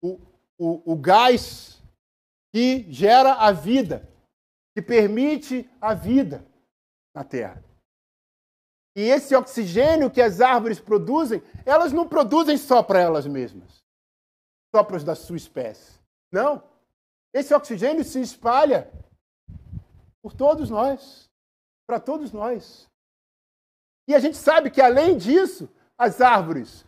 [0.00, 0.20] o,
[0.56, 1.82] o, o gás
[2.54, 4.08] que gera a vida,
[4.74, 6.46] que permite a vida
[7.14, 7.62] na Terra.
[8.94, 13.82] E esse oxigênio que as árvores produzem, elas não produzem só para elas mesmas,
[14.74, 16.01] só para os da sua espécie.
[16.32, 16.66] Não.
[17.32, 18.90] Esse oxigênio se espalha
[20.22, 21.30] por todos nós,
[21.86, 22.90] para todos nós.
[24.08, 26.84] E a gente sabe que, além disso, as árvores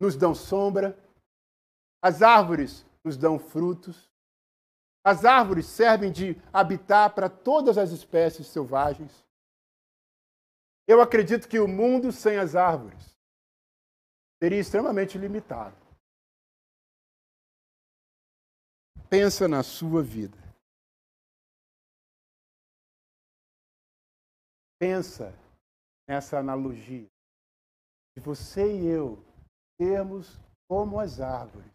[0.00, 0.98] nos dão sombra,
[2.02, 4.10] as árvores nos dão frutos,
[5.04, 9.24] as árvores servem de habitat para todas as espécies selvagens.
[10.86, 13.16] Eu acredito que o mundo sem as árvores
[14.42, 15.76] seria extremamente limitado.
[19.10, 20.36] Pensa na sua vida.
[24.78, 25.34] Pensa
[26.06, 27.08] nessa analogia
[28.14, 29.22] de você e eu
[29.78, 30.38] termos
[30.68, 31.72] como as árvores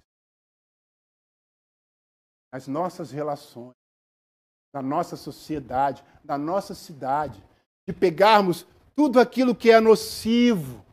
[2.53, 3.73] nas nossas relações,
[4.71, 7.43] na nossa sociedade, na nossa cidade,
[7.87, 10.85] de pegarmos tudo aquilo que é nocivo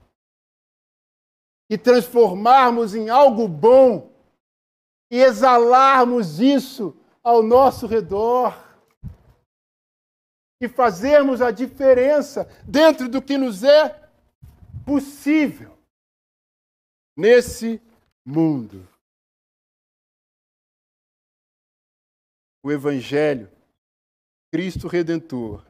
[1.68, 4.09] e transformarmos em algo bom
[5.11, 8.54] e exalarmos isso ao nosso redor
[10.62, 14.08] e fazermos a diferença dentro do que nos é
[14.84, 15.76] possível
[17.16, 17.80] nesse
[18.24, 18.88] mundo.
[22.62, 23.50] O Evangelho,
[24.52, 25.64] Cristo Redentor,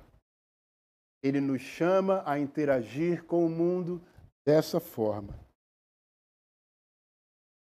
[1.22, 4.03] ele nos chama a interagir com o mundo
[4.45, 5.38] dessa forma.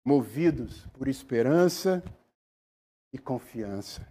[0.04, 2.02] Movidos por esperança
[3.12, 4.06] e confiança.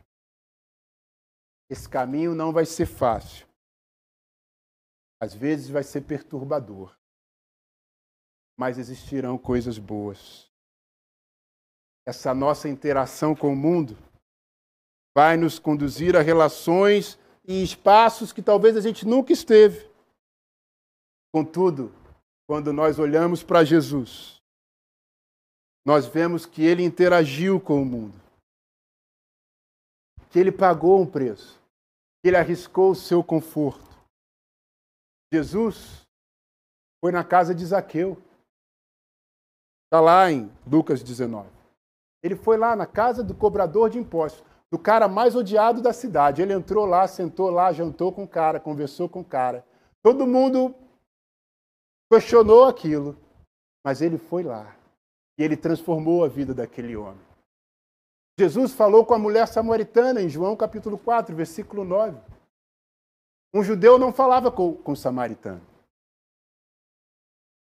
[1.69, 3.47] Esse caminho não vai ser fácil.
[5.19, 6.95] Às vezes vai ser perturbador.
[8.57, 10.49] Mas existirão coisas boas.
[12.05, 13.97] Essa nossa interação com o mundo
[15.15, 19.89] vai nos conduzir a relações em espaços que talvez a gente nunca esteve.
[21.33, 21.93] Contudo,
[22.47, 24.40] quando nós olhamos para Jesus,
[25.85, 28.13] nós vemos que ele interagiu com o mundo,
[30.29, 31.59] que ele pagou um preço,
[32.21, 33.89] que ele arriscou o seu conforto.
[35.33, 36.01] Jesus
[37.03, 38.21] foi na casa de Zaqueu.
[39.85, 41.49] Está lá em Lucas 19.
[42.23, 46.41] Ele foi lá na casa do cobrador de impostos do cara mais odiado da cidade.
[46.41, 49.65] Ele entrou lá, sentou lá, jantou com o cara, conversou com o cara.
[50.01, 50.73] Todo mundo
[52.09, 53.17] questionou aquilo,
[53.83, 54.80] mas ele foi lá
[55.37, 57.21] e ele transformou a vida daquele homem.
[58.39, 62.17] Jesus falou com a mulher samaritana em João capítulo 4, versículo 9.
[63.53, 65.61] Um judeu não falava com, com samaritano.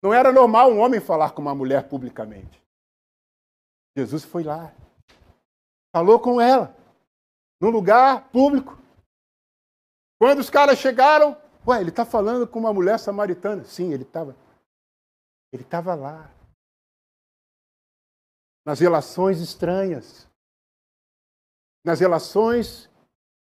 [0.01, 2.61] Não era normal um homem falar com uma mulher publicamente.
[3.97, 4.74] Jesus foi lá,
[5.93, 6.76] falou com ela
[7.59, 8.78] num lugar público.
[10.17, 11.36] Quando os caras chegaram,
[11.67, 13.63] ué, ele está falando com uma mulher samaritana.
[13.65, 14.36] Sim, ele estava.
[15.51, 16.32] Ele estava lá.
[18.66, 20.28] Nas relações estranhas.
[21.84, 22.89] Nas relações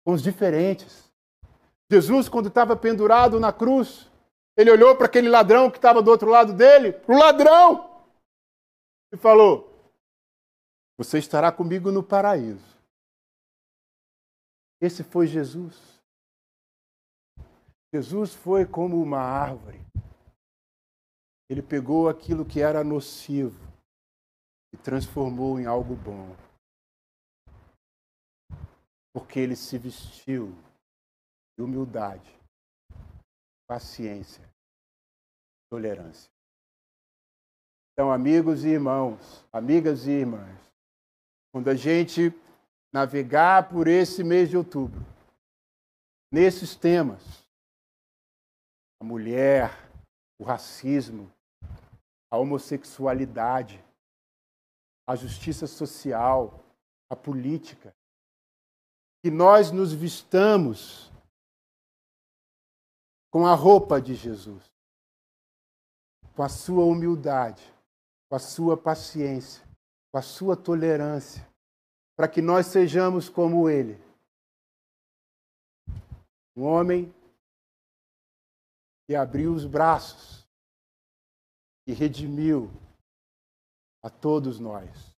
[0.04, 1.10] com os diferentes.
[1.90, 4.10] Jesus, quando estava pendurado na cruz,
[4.56, 8.04] ele olhou para aquele ladrão que estava do outro lado dele, para o ladrão,
[9.12, 9.92] e falou:
[10.96, 12.76] Você estará comigo no paraíso.
[14.80, 15.76] Esse foi Jesus.
[17.92, 19.80] Jesus foi como uma árvore.
[21.48, 23.65] Ele pegou aquilo que era nocivo
[24.72, 26.36] e transformou em algo bom.
[29.12, 30.54] Porque ele se vestiu
[31.56, 32.30] de humildade,
[33.66, 34.46] paciência,
[35.70, 36.30] tolerância.
[37.92, 40.60] Então, amigos e irmãos, amigas e irmãs,
[41.50, 42.30] quando a gente
[42.92, 45.00] navegar por esse mês de outubro,
[46.30, 47.22] nesses temas:
[49.00, 49.70] a mulher,
[50.38, 51.32] o racismo,
[52.30, 53.82] a homossexualidade,
[55.06, 56.64] a justiça social,
[57.08, 57.94] a política,
[59.22, 61.12] que nós nos vistamos
[63.30, 64.64] com a roupa de Jesus,
[66.34, 67.62] com a sua humildade,
[68.28, 69.62] com a sua paciência,
[70.10, 71.46] com a sua tolerância,
[72.16, 74.00] para que nós sejamos como ele.
[76.56, 77.14] Um homem
[79.06, 80.46] que abriu os braços
[81.86, 82.70] e redimiu
[84.06, 85.12] a todos nós.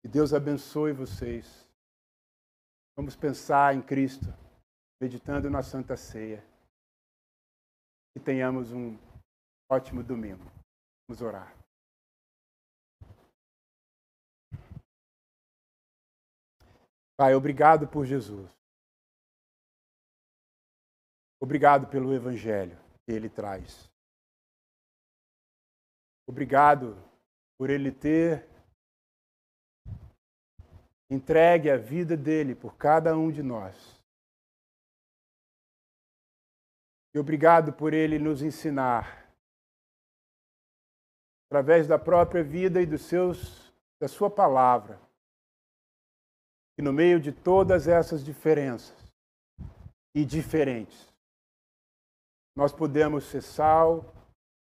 [0.00, 1.68] Que Deus abençoe vocês.
[2.96, 4.26] Vamos pensar em Cristo,
[5.02, 6.40] meditando na Santa Ceia.
[8.14, 8.96] Que tenhamos um
[9.68, 10.44] ótimo domingo.
[11.08, 11.52] Vamos orar.
[17.16, 18.48] Pai, obrigado por Jesus.
[21.42, 23.89] Obrigado pelo Evangelho que ele traz.
[26.30, 26.96] Obrigado
[27.58, 28.48] por ele ter
[31.10, 34.00] entregue a vida dele por cada um de nós.
[37.12, 39.28] E obrigado por ele nos ensinar,
[41.48, 45.00] através da própria vida e dos seus, da sua palavra,
[46.76, 48.96] que no meio de todas essas diferenças
[50.14, 51.12] e diferentes,
[52.54, 54.19] nós podemos ser sal,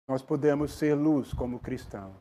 [0.07, 2.15] nós podemos ser luz como cristãos.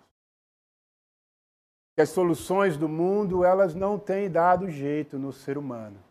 [1.94, 6.02] Que as soluções do mundo, elas não têm dado jeito no ser humano.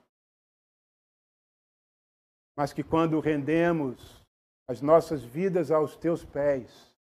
[2.55, 4.23] Mas que quando rendemos
[4.67, 6.93] as nossas vidas aos teus pés,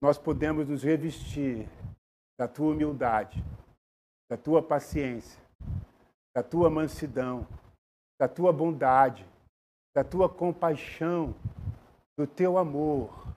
[0.00, 1.68] nós podemos nos revestir
[2.38, 3.42] da tua humildade,
[4.30, 5.42] da tua paciência,
[6.34, 7.46] da tua mansidão,
[8.18, 9.26] da tua bondade,
[9.94, 11.34] da tua compaixão,
[12.20, 13.34] do teu amor,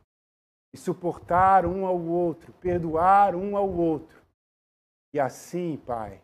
[0.74, 4.22] e suportar um ao outro, perdoar um ao outro.
[5.14, 6.22] E assim, Pai,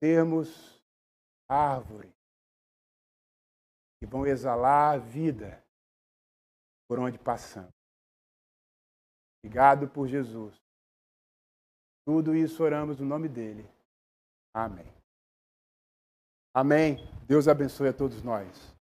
[0.00, 0.80] termos
[1.48, 2.14] árvore
[3.98, 5.60] que vão exalar a vida
[6.88, 7.74] por onde passamos.
[9.42, 10.54] Obrigado por Jesus.
[12.06, 13.68] Tudo isso oramos no nome dele.
[14.54, 14.92] Amém.
[16.54, 16.98] Amém.
[17.26, 18.75] Deus abençoe a todos nós.